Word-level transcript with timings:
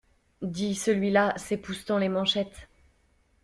Dit 0.41 0.73
celui-là, 0.73 1.37
s'époussetant 1.37 1.99
les 1.99 2.09
manchettes. 2.09 2.67